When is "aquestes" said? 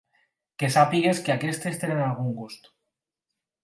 1.35-1.79